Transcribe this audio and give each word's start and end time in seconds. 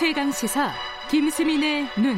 최강 0.00 0.32
시사 0.32 0.70
김수민의 1.10 1.82
눈. 1.98 2.16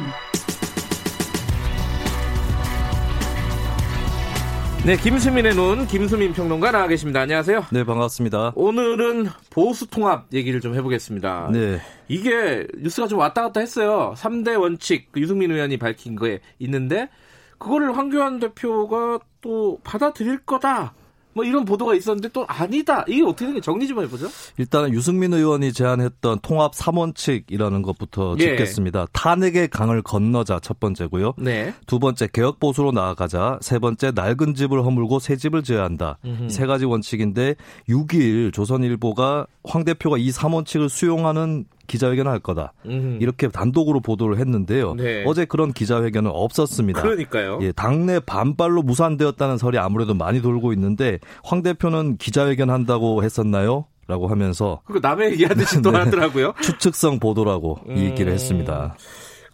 네, 4.85 4.95
김수민의 4.95 5.53
눈, 5.53 5.85
김수민 5.87 6.31
평론가 6.31 6.71
나와 6.71 6.87
계십니다. 6.87 7.19
안녕하세요. 7.19 7.65
네, 7.73 7.83
반갑습니다. 7.83 8.53
오늘은 8.55 9.27
보수 9.49 9.87
통합 9.87 10.27
얘기를 10.31 10.61
좀 10.61 10.75
해보겠습니다. 10.75 11.49
네. 11.51 11.81
이게 12.07 12.65
뉴스가 12.77 13.09
좀 13.09 13.19
왔다 13.19 13.41
갔다 13.41 13.59
했어요. 13.59 14.13
3대 14.15 14.57
원칙, 14.57 15.11
그 15.11 15.19
유승민 15.19 15.51
의원이 15.51 15.75
밝힌 15.75 16.15
거에 16.15 16.39
있는데, 16.59 17.09
그거를 17.57 17.97
황교안 17.97 18.39
대표가 18.39 19.19
또 19.41 19.81
받아들일 19.83 20.37
거다. 20.45 20.93
뭐 21.33 21.43
이런 21.43 21.65
보도가 21.65 21.95
있었는데 21.95 22.29
또 22.29 22.45
아니다. 22.47 23.03
이게 23.07 23.23
어떻게 23.23 23.45
된 23.45 23.53
게 23.55 23.61
정리 23.61 23.87
좀 23.87 24.01
해보죠. 24.03 24.27
일단은 24.57 24.93
유승민 24.93 25.33
의원이 25.33 25.73
제안했던 25.73 26.39
통합 26.41 26.73
3원칙이라는 26.73 27.83
것부터 27.83 28.35
예. 28.39 28.43
짚겠습니다. 28.43 29.07
탄핵의 29.13 29.67
강을 29.69 30.01
건너자 30.01 30.59
첫 30.59 30.79
번째고요. 30.79 31.33
네. 31.37 31.73
두 31.87 31.99
번째 31.99 32.27
개혁 32.31 32.59
보수로 32.59 32.91
나아가자. 32.91 33.59
세 33.61 33.79
번째 33.79 34.11
낡은 34.11 34.55
집을 34.55 34.83
허물고 34.83 35.19
새 35.19 35.35
집을 35.35 35.63
지어야 35.63 35.83
한다. 35.83 36.17
음흠. 36.25 36.49
세 36.49 36.65
가지 36.65 36.85
원칙인데 36.85 37.55
6일 37.89 38.53
조선일보가 38.53 39.47
황 39.63 39.83
대표가 39.83 40.17
이 40.17 40.29
3원칙을 40.29 40.89
수용하는 40.89 41.65
기자회견을 41.87 42.31
할 42.31 42.39
거다. 42.39 42.73
음흠. 42.85 43.17
이렇게 43.21 43.47
단독으로 43.47 43.99
보도를 43.99 44.37
했는데요. 44.37 44.95
네. 44.95 45.23
어제 45.25 45.45
그런 45.45 45.73
기자회견은 45.73 46.31
없었습니다. 46.33 47.01
그러니까요. 47.01 47.59
예, 47.61 47.71
당내 47.71 48.19
반발로 48.19 48.83
무산되었다는 48.83 49.57
설이 49.57 49.77
아무래도 49.77 50.13
많이 50.13 50.41
돌고 50.41 50.73
있는데 50.73 51.19
황 51.43 51.61
대표는 51.61 52.17
기자회견 52.17 52.69
한다고 52.69 53.23
했었나요? 53.23 53.85
라고 54.05 54.27
하면서 54.27 54.81
그거 54.85 54.99
남의 55.01 55.31
얘기하듯이 55.31 55.79
또 55.81 55.91
네. 55.91 55.99
하더라고요. 55.99 56.53
추측성 56.61 57.19
보도라고 57.19 57.79
음. 57.87 57.97
이 57.97 58.03
얘기를 58.03 58.33
했습니다. 58.33 58.95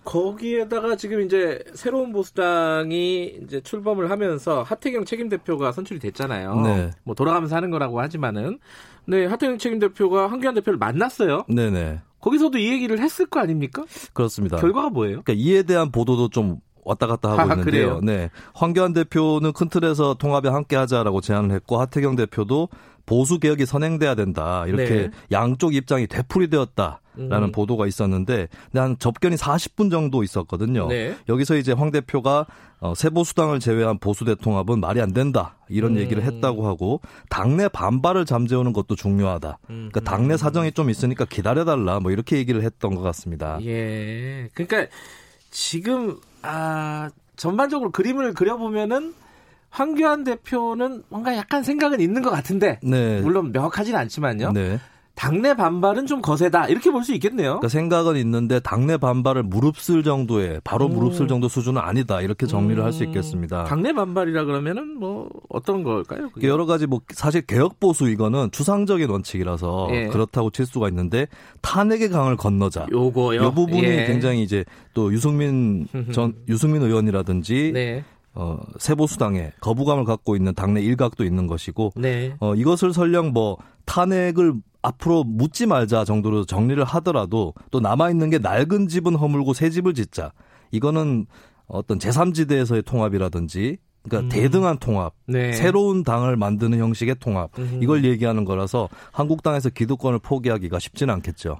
거기에다가 0.04 0.96
지금 0.96 1.22
이제 1.22 1.64
새로운 1.76 2.12
보수당이 2.12 3.42
이제 3.44 3.62
출범을 3.62 4.10
하면서 4.10 4.64
하태경 4.64 5.06
책임 5.06 5.30
대표가 5.30 5.72
선출이 5.72 6.00
됐잖아요. 6.00 6.62
네. 6.62 6.92
뭐 7.04 7.14
돌아가면서 7.14 7.56
하는 7.56 7.70
거라고 7.70 8.00
하지만은 8.02 8.58
네 9.06 9.28
하태경 9.28 9.60
책임 9.60 9.78
대표가 9.78 10.28
황교안 10.28 10.56
대표를 10.56 10.80
만났어요. 10.80 11.46
네네. 11.48 12.00
거기서도 12.22 12.58
이 12.58 12.70
얘기를 12.70 13.00
했을 13.00 13.26
거 13.26 13.40
아닙니까? 13.40 13.84
그렇습니다. 14.14 14.58
결과가 14.58 14.90
뭐예요? 14.90 15.22
그러니까 15.24 15.34
이에 15.34 15.64
대한 15.64 15.92
보도도 15.92 16.30
좀 16.30 16.58
왔다 16.84 17.08
갔다 17.08 17.32
하고 17.32 17.42
아, 17.42 17.44
있는데요. 17.56 17.64
그래요? 17.64 18.00
네. 18.02 18.30
황교안 18.54 18.94
대표는 18.94 19.54
큰 19.54 19.70
틀에서 19.70 20.16
통합에 20.16 20.50
함께 20.50 20.76
하자라고 20.76 21.22
제안을 21.22 21.52
했고 21.52 21.80
하태경 21.80 22.16
대표도 22.16 22.70
보수 23.10 23.40
개혁이 23.40 23.66
선행돼야 23.66 24.14
된다. 24.14 24.66
이렇게 24.68 24.90
네. 24.90 25.12
양쪽 25.32 25.74
입장이 25.74 26.06
되풀이되었다 26.06 27.02
라는 27.16 27.48
음. 27.48 27.52
보도가 27.52 27.88
있었는데 27.88 28.48
한 28.76 29.00
접견이 29.00 29.36
40분 29.36 29.90
정도 29.90 30.22
있었거든요. 30.22 30.88
네. 30.88 31.18
여기서 31.28 31.56
이제 31.58 31.72
황 31.72 31.90
대표가 31.90 32.46
어, 32.80 32.94
세보수당을 32.94 33.60
제외한 33.60 33.98
보수 33.98 34.26
대통합은 34.26 34.80
말이 34.80 35.02
안 35.02 35.12
된다 35.12 35.58
이런 35.70 35.94
음. 35.94 35.98
얘기를 35.98 36.22
했다고 36.22 36.68
하고 36.68 37.02
당내 37.30 37.68
반발을 37.70 38.26
잠재우는 38.26 38.74
것도 38.74 38.96
중요하다. 38.96 39.58
음. 39.72 39.90
그러니까 39.92 40.02
당내 40.02 40.38
사정이 40.38 40.74
좀 40.74 40.92
있으니까 40.92 41.26
기다려달라 41.26 42.00
뭐 42.00 42.12
이렇게 42.12 42.38
얘기를 42.38 42.62
했던 42.62 42.94
것 42.94 43.02
같습니다. 43.02 43.58
예. 43.64 44.50
그러니까 44.54 44.86
지금 45.50 46.20
아 46.44 47.10
전반적으로 47.36 47.90
그림을 47.90 48.36
그려보면은 48.36 49.16
황교안 49.70 50.24
대표는 50.24 51.04
뭔가 51.10 51.36
약간 51.36 51.64
생각은 51.64 52.00
있는 52.02 52.22
것 52.22 52.30
같은데 52.32 52.80
네. 52.84 53.22
물론 53.22 53.52
명확하지는 53.52 54.00
않지만요. 54.00 54.52
네. 54.54 54.80
당내 55.16 55.54
반발은 55.54 56.06
좀 56.06 56.22
거세다 56.22 56.68
이렇게 56.68 56.90
볼 56.92 57.04
수 57.04 57.14
있겠네요. 57.14 57.60
그러니까 57.60 57.68
생각은 57.68 58.16
있는데 58.16 58.62
당내 58.62 58.96
반발을 58.96 59.44
무릅쓸 59.44 60.02
정도의 60.02 60.62
바로 60.64 60.86
음. 60.86 60.94
무릅쓸 60.94 61.28
정도 61.28 61.50
수준은 61.50 61.82
아니다 61.82 62.22
이렇게 62.22 62.46
정리를 62.48 62.82
할수 62.82 63.04
있겠습니다. 63.04 63.66
당내 63.66 63.92
반발이라 63.92 64.46
그러면은 64.46 64.98
뭐 64.98 65.30
어떤 65.50 65.84
걸까요? 65.84 66.30
그게? 66.30 66.48
여러 66.48 66.66
가지 66.66 66.88
뭐 66.88 67.02
사실 67.10 67.42
개혁 67.42 67.82
보수 67.82 68.08
이거는 68.10 68.52
추상적인 68.52 69.10
원칙이라서 69.10 69.90
예. 69.92 70.08
그렇다고 70.08 70.52
칠 70.52 70.66
수가 70.66 70.88
있는데 70.88 71.28
탄핵의 71.62 72.08
강을 72.10 72.38
건너자. 72.38 72.88
요거요. 72.90 73.44
이 73.44 73.54
부분이 73.54 73.84
예. 73.84 74.06
굉장히 74.06 74.42
이제 74.42 74.64
또 74.94 75.12
유승민 75.12 75.86
전 76.14 76.34
유승민 76.48 76.82
의원이라든지 76.82 77.72
네. 77.74 78.06
어, 78.34 78.60
세보수당에 78.78 79.52
거부감을 79.60 80.06
갖고 80.06 80.36
있는 80.36 80.54
당내 80.54 80.82
일각도 80.82 81.24
있는 81.26 81.48
것이고 81.48 81.94
네. 81.96 82.36
어, 82.40 82.56
이것을 82.56 82.94
설령 82.94 83.34
뭐 83.34 83.58
탄핵을 83.86 84.54
앞으로 84.82 85.24
묻지 85.24 85.66
말자 85.66 86.06
정도로 86.06 86.46
정리를 86.46 86.82
하더라도 86.84 87.54
또 87.72 87.80
남아 87.80 88.12
있는 88.12 88.30
게 88.30 88.38
낡은 88.38 88.88
집은 88.88 89.16
허물고 89.16 89.54
새 89.54 89.70
집을 89.70 89.94
짓자. 89.94 90.32
이거는 90.72 91.26
어떤 91.68 92.00
제3지대에서의 92.00 92.86
통합이라든지 92.86 93.78
그러니까 94.04 94.28
음. 94.28 94.30
대등한 94.30 94.78
통합, 94.78 95.14
네. 95.26 95.52
새로운 95.52 96.04
당을 96.04 96.38
만드는 96.38 96.80
형식의 96.80 97.18
통합 97.20 97.58
음흠. 97.60 97.84
이걸 97.84 98.06
얘기하는 98.06 98.46
거라서 98.46 98.88
한국당에서 99.12 99.70
기득권을 99.70 100.20
포기하기가 100.20 100.80
쉽지는 100.80 101.14
않겠죠. 101.16 101.60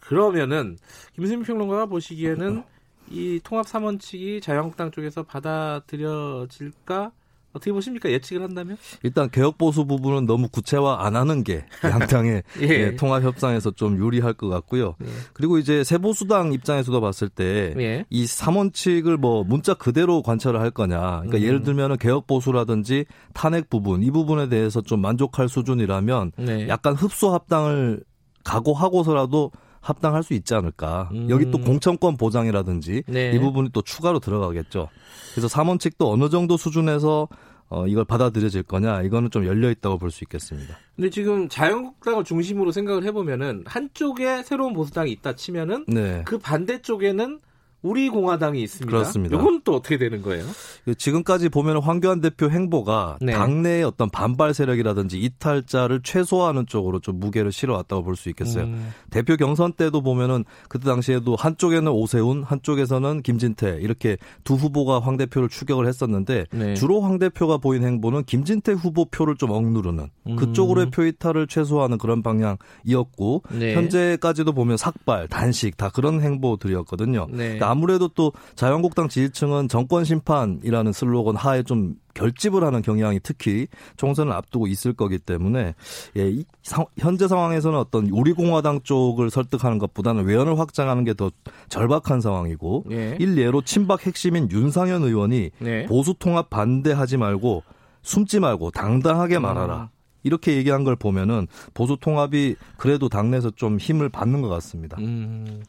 그러면은 0.00 0.76
김수민 1.14 1.44
평론가가 1.44 1.86
보시기에는 1.86 2.64
이 3.12 3.40
통합 3.44 3.66
3원칙이 3.66 4.42
자유한국당 4.42 4.90
쪽에서 4.90 5.22
받아들여질까? 5.22 7.12
어떻게 7.52 7.70
보십니까? 7.70 8.10
예측을 8.10 8.42
한다면? 8.42 8.78
일단 9.02 9.28
개혁 9.30 9.58
보수 9.58 9.84
부분은 9.84 10.24
너무 10.24 10.48
구체화 10.48 11.04
안 11.04 11.16
하는 11.16 11.44
게 11.44 11.66
양당의 11.84 12.42
예. 12.62 12.66
예, 12.66 12.96
통합 12.96 13.22
협상에서 13.22 13.72
좀 13.72 13.98
유리할 13.98 14.32
것 14.32 14.48
같고요. 14.48 14.96
예. 15.02 15.06
그리고 15.34 15.58
이제 15.58 15.84
세보수당 15.84 16.54
입장에서도 16.54 16.98
봤을 17.00 17.28
때 17.28 17.74
예. 17.78 18.06
이 18.08 18.24
3원칙을 18.24 19.18
뭐 19.18 19.44
문자 19.44 19.74
그대로 19.74 20.22
관철을 20.22 20.60
할 20.60 20.70
거냐. 20.70 20.98
그러니까 20.98 21.36
음. 21.36 21.42
예를 21.42 21.62
들면은 21.62 21.98
개혁 21.98 22.26
보수라든지 22.26 23.04
탄핵 23.34 23.68
부분 23.68 24.02
이 24.02 24.10
부분에 24.10 24.48
대해서 24.48 24.80
좀 24.80 25.02
만족할 25.02 25.50
수준이라면 25.50 26.32
네. 26.38 26.68
약간 26.68 26.94
흡수 26.94 27.34
합당을 27.34 28.02
각오하고서라도 28.44 29.52
합당할 29.82 30.22
수 30.22 30.32
있지 30.32 30.54
않을까. 30.54 31.10
음. 31.12 31.28
여기 31.28 31.50
또 31.50 31.58
공천권 31.58 32.16
보장이라든지 32.16 33.02
네. 33.06 33.32
이 33.32 33.38
부분이 33.38 33.70
또 33.72 33.82
추가로 33.82 34.20
들어가겠죠. 34.20 34.88
그래서 35.34 35.48
3원칙도 35.48 36.10
어느 36.10 36.30
정도 36.30 36.56
수준에서 36.56 37.28
어, 37.68 37.86
이걸 37.86 38.04
받아들여질 38.04 38.64
거냐, 38.64 39.00
이거는 39.02 39.30
좀 39.30 39.46
열려 39.46 39.70
있다고 39.70 39.96
볼 39.98 40.10
수 40.10 40.24
있겠습니다. 40.24 40.76
근데 40.94 41.08
지금 41.08 41.48
자유한국당을 41.48 42.22
중심으로 42.22 42.70
생각을 42.70 43.02
해보면은 43.04 43.64
한쪽에 43.66 44.42
새로운 44.42 44.74
보수당이 44.74 45.10
있다 45.10 45.34
치면은 45.36 45.86
네. 45.88 46.22
그 46.26 46.38
반대 46.38 46.82
쪽에는 46.82 47.40
우리 47.82 48.08
공화당이 48.08 48.62
있습니다. 48.62 48.90
그렇습니다. 48.90 49.36
이건 49.36 49.60
또 49.64 49.74
어떻게 49.74 49.98
되는 49.98 50.22
거예요? 50.22 50.44
그 50.84 50.94
지금까지 50.94 51.48
보면 51.48 51.78
황교안 51.82 52.20
대표 52.20 52.48
행보가 52.48 53.18
네. 53.20 53.32
당내의 53.32 53.84
어떤 53.84 54.08
반발 54.08 54.54
세력이라든지 54.54 55.18
이탈자를 55.20 56.02
최소화하는 56.02 56.66
쪽으로 56.66 57.00
좀 57.00 57.18
무게를 57.18 57.50
실어왔다고 57.52 58.04
볼 58.04 58.16
수 58.16 58.28
있겠어요. 58.28 58.64
음. 58.64 58.90
대표 59.10 59.36
경선 59.36 59.72
때도 59.72 60.02
보면은 60.02 60.44
그때 60.68 60.84
당시에도 60.84 61.34
한쪽에는 61.34 61.90
오세훈, 61.90 62.42
한쪽에서는 62.44 63.22
김진태 63.22 63.78
이렇게 63.80 64.16
두 64.44 64.54
후보가 64.54 65.00
황 65.00 65.16
대표를 65.16 65.48
추격을 65.48 65.86
했었는데 65.88 66.46
네. 66.52 66.74
주로 66.74 67.00
황 67.00 67.18
대표가 67.18 67.56
보인 67.58 67.84
행보는 67.84 68.24
김진태 68.24 68.72
후보 68.72 69.06
표를 69.06 69.36
좀 69.36 69.50
억누르는 69.50 70.08
음. 70.28 70.36
그쪽으로의 70.36 70.90
표 70.90 71.04
이탈을 71.04 71.46
최소화하는 71.48 71.98
그런 71.98 72.22
방향이었고 72.22 73.42
네. 73.58 73.74
현재까지도 73.74 74.52
보면 74.52 74.76
삭발, 74.76 75.28
단식 75.28 75.76
다 75.76 75.88
그런 75.88 76.20
행보들이었거든요. 76.20 77.26
네. 77.30 77.36
그러니까 77.36 77.70
아무래도 77.72 78.08
또 78.08 78.32
자유한국당 78.54 79.08
지지층은 79.08 79.68
정권 79.68 80.04
심판이라는 80.04 80.92
슬로건 80.92 81.36
하에 81.36 81.62
좀 81.62 81.94
결집을 82.14 82.62
하는 82.62 82.82
경향이 82.82 83.20
특히 83.22 83.66
총선을 83.96 84.32
앞두고 84.34 84.66
있을 84.66 84.92
거기 84.92 85.18
때문에 85.18 85.74
예, 86.18 86.28
이 86.30 86.44
상- 86.62 86.84
현재 86.98 87.26
상황에서는 87.26 87.78
어떤 87.78 88.08
우리 88.10 88.32
공화당 88.34 88.80
쪽을 88.82 89.30
설득하는 89.30 89.78
것보다는 89.78 90.24
외연을 90.24 90.58
확장하는 90.58 91.04
게 91.04 91.14
더 91.14 91.30
절박한 91.68 92.20
상황이고 92.20 92.84
예. 92.90 93.16
일례로 93.18 93.62
친박 93.62 94.06
핵심인 94.06 94.50
윤상현 94.50 95.02
의원이 95.02 95.50
네. 95.58 95.86
보수 95.86 96.14
통합 96.18 96.50
반대하지 96.50 97.16
말고 97.16 97.62
숨지 98.02 98.40
말고 98.40 98.70
당당하게 98.72 99.36
음. 99.36 99.42
말하라. 99.42 99.90
이렇게 100.24 100.56
얘기한 100.56 100.84
걸 100.84 100.96
보면은 100.96 101.48
보수 101.74 101.96
통합이 102.00 102.54
그래도 102.76 103.08
당내에서 103.08 103.50
좀 103.56 103.76
힘을 103.78 104.08
받는 104.08 104.40
것 104.42 104.48
같습니다. 104.48 104.96
음. 105.00 105.62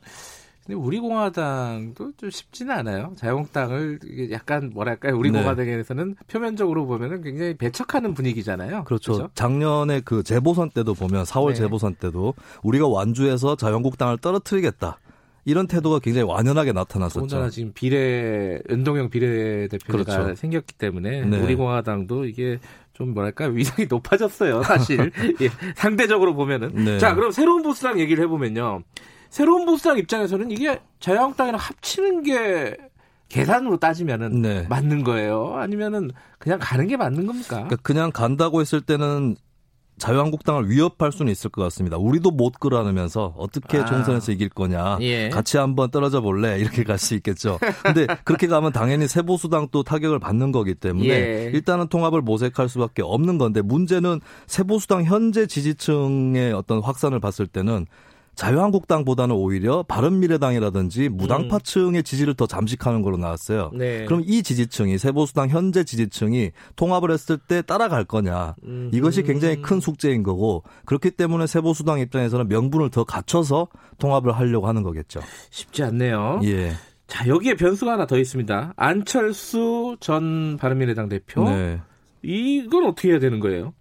근데 0.65 0.79
우리 0.79 0.99
공화당도 0.99 2.13
좀 2.15 2.29
쉽지는 2.29 2.73
않아요. 2.73 3.13
자유한국당을 3.17 3.99
약간 4.31 4.71
뭐랄까요? 4.73 5.17
우리 5.17 5.29
네. 5.29 5.39
공화당에서는 5.39 6.15
표면적으로 6.27 6.85
보면은 6.85 7.21
굉장히 7.21 7.55
배척하는 7.55 8.13
분위기잖아요. 8.13 8.85
그렇죠. 8.85 9.11
그죠? 9.11 9.29
작년에 9.35 10.01
그 10.05 10.23
재보선 10.23 10.69
때도 10.69 10.93
보면 10.93 11.25
4월 11.25 11.49
네. 11.49 11.55
재보선 11.55 11.95
때도 11.95 12.33
우리가 12.63 12.87
완주해서 12.87 13.57
자유한국당을 13.57 14.17
떨어뜨리겠다. 14.19 14.99
이런 15.45 15.67
태도가 15.67 15.99
굉장히 15.99 16.25
완연하게 16.25 16.71
나타났었죠. 16.71 17.19
더군다나 17.19 17.49
지금 17.49 17.73
비례 17.73 18.61
은동형 18.71 19.09
비례대표가 19.09 20.03
그렇죠. 20.03 20.35
생겼기 20.35 20.75
때문에 20.75 21.25
네. 21.25 21.41
우리 21.41 21.55
공화당도 21.55 22.23
이게 22.25 22.59
좀 22.93 23.13
뭐랄까 23.13 23.47
위상이 23.47 23.87
높아졌어요. 23.89 24.63
사실 24.63 25.11
예, 25.41 25.49
상대적으로 25.75 26.33
보면은 26.35 26.69
네. 26.85 26.97
자 26.99 27.13
그럼 27.13 27.31
새로운 27.31 27.61
보수당 27.63 27.99
얘기를 27.99 28.23
해보면요. 28.23 28.83
새로운 29.33 29.65
보수당 29.65 29.97
입장에서는 29.97 30.51
이게 30.51 30.79
자유한국당이랑 30.99 31.59
합치는 31.59 32.21
게 32.21 32.77
계산으로 33.29 33.77
따지면은 33.77 34.43
네. 34.43 34.67
맞는 34.69 35.03
거예요? 35.03 35.55
아니면은 35.55 36.11
그냥 36.37 36.59
가는 36.61 36.85
게 36.85 36.97
맞는 36.97 37.25
겁니까? 37.25 37.47
그러니까 37.55 37.77
그냥 37.77 38.11
간다고 38.11 38.61
했을 38.61 38.79
때는 38.79 39.35
자유한국당을 39.97 40.69
위협할 40.69 41.11
수는 41.11 41.31
있을 41.31 41.49
것 41.49 41.63
같습니다. 41.63 41.97
우리도 41.97 42.29
못 42.29 42.59
끌어안으면서 42.59 43.33
어떻게 43.35 43.79
아. 43.79 43.85
총선에서 43.85 44.33
이길 44.33 44.49
거냐. 44.49 44.99
예. 45.01 45.29
같이 45.29 45.57
한번 45.57 45.89
떨어져 45.89 46.21
볼래. 46.21 46.59
이렇게 46.59 46.83
갈 46.83 46.99
수 46.99 47.15
있겠죠. 47.15 47.57
근데 47.81 48.05
그렇게 48.25 48.45
가면 48.45 48.71
당연히 48.71 49.07
세보수당도 49.07 49.81
타격을 49.81 50.19
받는 50.19 50.51
거기 50.51 50.75
때문에 50.75 51.09
예. 51.09 51.51
일단은 51.51 51.87
통합을 51.87 52.21
모색할 52.21 52.69
수밖에 52.69 53.01
없는 53.01 53.39
건데 53.39 53.63
문제는 53.63 54.21
세보수당 54.45 55.05
현재 55.05 55.47
지지층의 55.47 56.53
어떤 56.53 56.81
확산을 56.83 57.19
봤을 57.19 57.47
때는 57.47 57.87
자유한국당보다는 58.35 59.35
오히려 59.35 59.83
바른미래당이라든지 59.83 61.09
무당파층의 61.09 62.03
지지를 62.03 62.33
더 62.33 62.47
잠식하는 62.47 63.01
걸로 63.01 63.17
나왔어요. 63.17 63.71
네. 63.73 64.05
그럼 64.05 64.23
이 64.25 64.41
지지층이 64.41 64.97
세보수당 64.97 65.49
현재 65.49 65.83
지지층이 65.83 66.51
통합을 66.75 67.11
했을 67.11 67.37
때 67.37 67.61
따라갈 67.61 68.05
거냐 68.05 68.55
음. 68.63 68.89
이것이 68.93 69.23
굉장히 69.23 69.61
큰 69.61 69.79
숙제인 69.79 70.23
거고 70.23 70.63
그렇기 70.85 71.11
때문에 71.11 71.47
세보수당 71.47 71.99
입장에서는 71.99 72.47
명분을 72.47 72.89
더 72.89 73.03
갖춰서 73.03 73.67
통합을 73.99 74.31
하려고 74.31 74.67
하는 74.67 74.83
거겠죠. 74.83 75.19
쉽지 75.51 75.83
않네요. 75.83 76.41
예. 76.43 76.73
자, 77.07 77.27
여기에 77.27 77.55
변수가 77.55 77.91
하나 77.91 78.07
더 78.07 78.17
있습니다. 78.17 78.73
안철수 78.75 79.97
전 79.99 80.57
바른미래당 80.57 81.09
대표. 81.09 81.43
네. 81.43 81.79
이건 82.23 82.85
어떻게 82.85 83.11
해야 83.11 83.19
되는 83.19 83.39
거예요? 83.39 83.73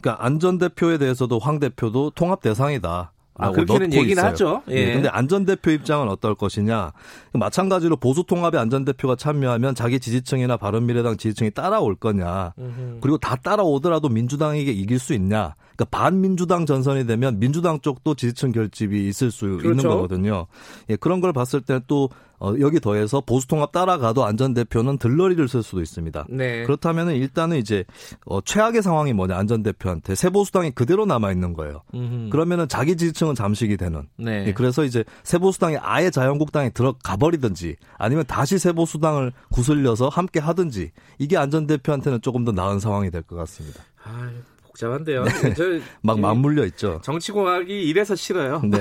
그러니까 0.00 0.24
안전 0.24 0.58
대표에 0.58 0.98
대해서도 0.98 1.38
황 1.38 1.60
대표도 1.60 2.10
통합 2.10 2.40
대상이다. 2.40 3.12
아, 3.40 3.46
라고 3.46 3.54
그렇게는 3.54 3.92
얘기는 3.92 4.12
있어요. 4.12 4.26
하죠. 4.26 4.62
예. 4.70 4.74
예. 4.74 4.92
근데 4.94 5.08
안전 5.08 5.44
대표 5.44 5.70
입장은 5.70 6.08
어떨 6.08 6.34
것이냐? 6.34 6.92
마찬가지로 7.32 7.96
보수 7.96 8.24
통합에 8.24 8.58
안전 8.58 8.84
대표가 8.84 9.16
참여하면 9.16 9.74
자기 9.74 9.98
지지층이나 9.98 10.56
바른미래당 10.56 11.16
지지층이 11.16 11.52
따라올 11.52 11.94
거냐? 11.96 12.52
음흠. 12.58 12.98
그리고 13.00 13.18
다 13.18 13.36
따라오더라도 13.36 14.08
민주당에게 14.08 14.70
이길 14.72 14.98
수 14.98 15.14
있냐? 15.14 15.54
그러니까 15.80 15.98
반민주당 15.98 16.66
전선이 16.66 17.06
되면 17.06 17.38
민주당 17.38 17.80
쪽도 17.80 18.14
지지층 18.14 18.52
결집이 18.52 19.08
있을 19.08 19.30
수 19.30 19.46
있는 19.46 19.58
그렇죠. 19.62 19.88
거거든요. 19.88 20.46
예, 20.90 20.96
그런 20.96 21.20
걸 21.20 21.32
봤을 21.32 21.62
때또 21.62 22.10
어, 22.38 22.54
여기 22.58 22.80
더해서 22.80 23.20
보수 23.20 23.46
통합 23.46 23.70
따라가도 23.72 24.24
안전 24.24 24.54
대표는 24.54 24.96
들러리를 24.98 25.46
쓸 25.48 25.62
수도 25.62 25.82
있습니다. 25.82 26.26
네. 26.30 26.64
그렇다면 26.64 27.10
일단은 27.10 27.58
이제 27.58 27.84
어, 28.26 28.40
최악의 28.40 28.82
상황이 28.82 29.12
뭐냐 29.12 29.36
안전 29.36 29.62
대표한테 29.62 30.14
세보수당이 30.14 30.70
그대로 30.72 31.04
남아 31.06 31.32
있는 31.32 31.52
거예요. 31.54 31.82
음흠. 31.94 32.30
그러면은 32.30 32.66
자기 32.68 32.96
지지층은 32.96 33.34
잠식이 33.34 33.76
되는. 33.76 34.06
네. 34.16 34.46
예, 34.48 34.52
그래서 34.52 34.84
이제 34.84 35.04
세보수당이 35.22 35.78
아예 35.80 36.10
자유한국당에 36.10 36.70
들어가 36.70 37.16
버리든지 37.16 37.76
아니면 37.98 38.24
다시 38.26 38.58
세보수당을 38.58 39.32
구슬려서 39.50 40.08
함께 40.08 40.40
하든지 40.40 40.92
이게 41.18 41.36
안전 41.36 41.66
대표한테는 41.66 42.20
조금 42.22 42.44
더 42.44 42.52
나은 42.52 42.80
상황이 42.80 43.10
될 43.10 43.22
것 43.22 43.36
같습니다. 43.36 43.82
아, 44.02 44.30
복잡한데요. 44.70 45.24
저, 45.56 45.64
막이 46.02 46.20
맞물려 46.20 46.64
있죠. 46.66 47.00
정치공학이 47.02 47.82
이래서 47.88 48.14
싫어요. 48.14 48.62
네. 48.64 48.78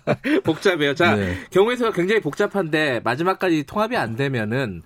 복잡해요. 0.44 0.94
자, 0.94 1.14
네. 1.16 1.34
경우에서 1.50 1.92
굉장히 1.92 2.20
복잡한데 2.20 3.00
마지막까지 3.04 3.64
통합이 3.64 3.96
안 3.96 4.16
되면은 4.16 4.82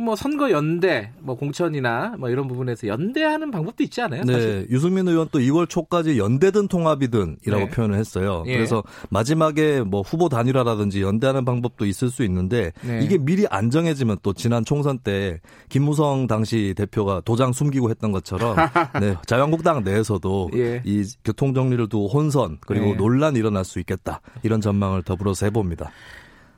뭐 0.00 0.16
선거 0.16 0.50
연대, 0.50 1.12
뭐 1.20 1.36
공천이나 1.36 2.14
뭐 2.18 2.30
이런 2.30 2.48
부분에서 2.48 2.86
연대하는 2.86 3.50
방법도 3.50 3.82
있지 3.84 4.00
않아요? 4.00 4.24
사실? 4.24 4.66
네, 4.66 4.74
유승민 4.74 5.06
의원 5.06 5.28
또 5.30 5.38
2월 5.38 5.68
초까지 5.68 6.18
연대든 6.18 6.68
통합이든이라고 6.68 7.64
네. 7.64 7.68
표현을 7.68 7.98
했어요. 7.98 8.42
예. 8.46 8.54
그래서 8.54 8.82
마지막에 9.10 9.82
뭐 9.82 10.00
후보 10.00 10.28
단일화라든지 10.28 11.02
연대하는 11.02 11.44
방법도 11.44 11.86
있을 11.86 12.10
수 12.10 12.24
있는데 12.24 12.72
네. 12.82 13.00
이게 13.02 13.18
미리 13.18 13.46
안 13.50 13.70
정해지면 13.70 14.18
또 14.22 14.32
지난 14.32 14.64
총선 14.64 14.98
때 14.98 15.40
김무성 15.68 16.26
당시 16.26 16.74
대표가 16.76 17.20
도장 17.24 17.52
숨기고 17.52 17.90
했던 17.90 18.12
것처럼 18.12 18.56
네, 19.00 19.16
자유한국당 19.26 19.84
내에서도 19.84 20.50
예. 20.54 20.82
이 20.84 21.04
교통 21.24 21.54
정리를 21.54 21.88
두고 21.88 22.08
혼선 22.08 22.58
그리고 22.60 22.86
네. 22.86 22.94
논란이 22.94 23.38
일어날 23.38 23.64
수 23.64 23.78
있겠다 23.78 24.20
이런 24.42 24.60
전망을 24.60 25.02
더불어서 25.02 25.46
해봅니다. 25.46 25.90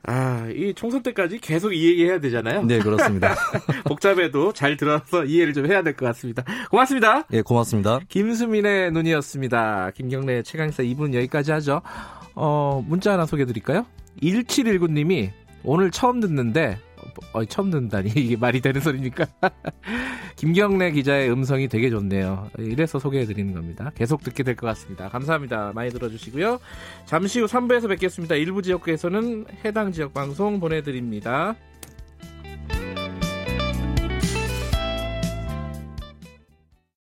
아, 0.05 0.47
이 0.53 0.73
총선 0.75 1.01
때까지 1.01 1.39
계속 1.39 1.73
이 1.73 1.87
얘기 1.87 2.03
해야 2.05 2.19
되잖아요. 2.19 2.63
네, 2.65 2.79
그렇습니다. 2.79 3.35
복잡해도 3.85 4.51
잘 4.53 4.75
들어서 4.75 5.23
이해를 5.23 5.53
좀 5.53 5.65
해야 5.65 5.81
될 5.81 5.93
것 5.95 6.05
같습니다. 6.07 6.43
고맙습니다. 6.69 7.23
예, 7.31 7.41
고맙습니다. 7.41 7.99
김수민의 8.09 8.91
눈이었습니다. 8.91 9.91
김경래 9.95 10.41
최강사 10.43 10.83
2분 10.83 11.13
여기까지 11.13 11.51
하죠. 11.53 11.81
어, 12.35 12.83
문자 12.87 13.13
하나 13.13 13.25
소개해 13.25 13.45
드릴까요? 13.45 13.85
1719님이 14.21 15.29
오늘 15.63 15.91
처음 15.91 16.19
듣는데 16.19 16.77
어, 17.33 17.45
처음 17.45 17.69
듣는다니 17.71 18.11
이게 18.15 18.35
말이 18.37 18.61
되는 18.61 18.81
소리입니까? 18.81 19.25
김경래 20.35 20.91
기자의 20.91 21.31
음성이 21.31 21.67
되게 21.67 21.89
좋네요. 21.89 22.49
이래서 22.57 22.99
소개해 22.99 23.25
드리는 23.25 23.53
겁니다. 23.53 23.91
계속 23.95 24.23
듣게 24.23 24.43
될 24.43 24.55
것 24.55 24.67
같습니다. 24.67 25.09
감사합니다. 25.09 25.71
많이 25.73 25.89
들어주시고요. 25.91 26.59
잠시 27.05 27.39
후 27.39 27.45
3부에서 27.45 27.87
뵙겠습니다. 27.89 28.35
일부 28.35 28.61
지역구에서는 28.61 29.45
해당 29.65 29.91
지역 29.91 30.13
방송 30.13 30.59
보내드립니다. 30.59 31.55